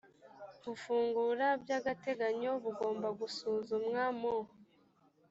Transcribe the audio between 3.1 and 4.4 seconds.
gusuzumwa mu